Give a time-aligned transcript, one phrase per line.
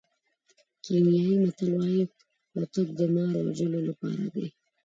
[0.83, 2.03] کینیايي متل وایي
[2.51, 4.45] کوتک د مار وژلو لپاره دی.